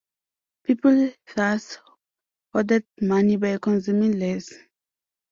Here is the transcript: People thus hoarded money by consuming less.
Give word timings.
People 0.63 1.11
thus 1.35 1.77
hoarded 2.51 2.87
money 3.01 3.35
by 3.35 3.59
consuming 3.59 4.17
less. 4.17 4.51